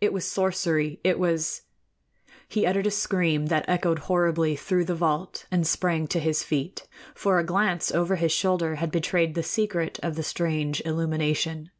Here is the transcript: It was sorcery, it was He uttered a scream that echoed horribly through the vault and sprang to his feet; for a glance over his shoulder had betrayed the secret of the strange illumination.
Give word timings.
It 0.00 0.12
was 0.12 0.24
sorcery, 0.24 0.98
it 1.04 1.16
was 1.16 1.62
He 2.48 2.66
uttered 2.66 2.88
a 2.88 2.90
scream 2.90 3.46
that 3.46 3.64
echoed 3.68 4.00
horribly 4.00 4.56
through 4.56 4.84
the 4.84 4.96
vault 4.96 5.46
and 5.48 5.64
sprang 5.64 6.08
to 6.08 6.18
his 6.18 6.42
feet; 6.42 6.88
for 7.14 7.38
a 7.38 7.44
glance 7.46 7.92
over 7.92 8.16
his 8.16 8.32
shoulder 8.32 8.74
had 8.82 8.90
betrayed 8.90 9.36
the 9.36 9.44
secret 9.44 10.00
of 10.02 10.16
the 10.16 10.24
strange 10.24 10.80
illumination. 10.84 11.70